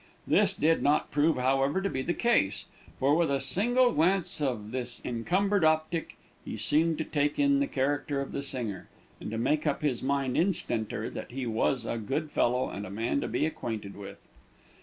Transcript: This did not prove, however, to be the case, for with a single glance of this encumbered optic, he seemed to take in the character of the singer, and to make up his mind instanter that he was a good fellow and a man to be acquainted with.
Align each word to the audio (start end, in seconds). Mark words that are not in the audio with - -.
This 0.25 0.55
did 0.55 0.81
not 0.81 1.11
prove, 1.11 1.37
however, 1.37 1.79
to 1.79 1.87
be 1.87 2.01
the 2.01 2.15
case, 2.15 2.65
for 2.97 3.13
with 3.15 3.29
a 3.29 3.39
single 3.39 3.91
glance 3.91 4.41
of 4.41 4.71
this 4.71 4.99
encumbered 5.05 5.63
optic, 5.63 6.17
he 6.43 6.57
seemed 6.57 6.97
to 6.97 7.03
take 7.03 7.37
in 7.37 7.59
the 7.59 7.67
character 7.67 8.19
of 8.19 8.31
the 8.31 8.41
singer, 8.41 8.87
and 9.19 9.29
to 9.29 9.37
make 9.37 9.67
up 9.67 9.83
his 9.83 10.01
mind 10.01 10.35
instanter 10.35 11.07
that 11.11 11.29
he 11.29 11.45
was 11.45 11.85
a 11.85 11.99
good 11.99 12.31
fellow 12.31 12.67
and 12.67 12.87
a 12.87 12.89
man 12.89 13.21
to 13.21 13.27
be 13.27 13.45
acquainted 13.45 13.95
with. 13.95 14.17